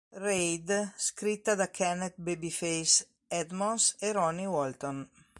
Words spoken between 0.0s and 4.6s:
Reid, scritta da Kenneth "Babyface" Edmonds e Ronnie